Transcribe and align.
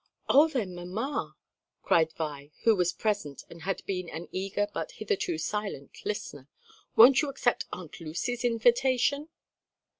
"Oh 0.27 0.47
then, 0.47 0.73
mamma!" 0.73 1.35
cried 1.83 2.11
Vi, 2.13 2.49
who 2.63 2.75
was 2.75 2.91
present 2.91 3.43
and 3.51 3.61
had 3.61 3.85
been 3.85 4.09
an 4.09 4.29
eager 4.31 4.65
but 4.73 4.93
hitherto 4.93 5.37
silent 5.37 6.03
listener, 6.05 6.49
"won't 6.95 7.21
you 7.21 7.29
accept 7.29 7.65
Aunt 7.71 7.99
Lucy's 7.99 8.43
invitation?" 8.43 9.29